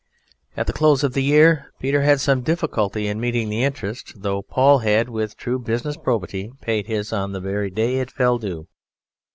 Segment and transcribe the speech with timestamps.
[0.57, 4.41] At the close of the year Peter had some difficulty in meeting the interest, though
[4.41, 8.67] Paul had, with true business probity, paid his on the very day it fell due.